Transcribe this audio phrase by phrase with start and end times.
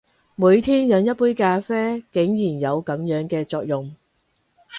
[0.35, 3.93] 每天飲一杯咖啡，竟然有噉樣嘅作用！